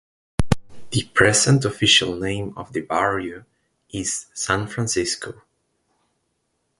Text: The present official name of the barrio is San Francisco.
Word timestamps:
The 0.89 1.03
present 1.13 1.63
official 1.63 2.15
name 2.19 2.55
of 2.57 2.73
the 2.73 2.81
barrio 2.81 3.43
is 3.93 4.25
San 4.33 4.65
Francisco. 4.65 5.43